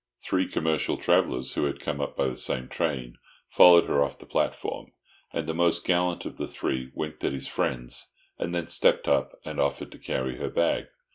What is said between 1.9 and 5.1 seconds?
up by the same train, followed her off the platform,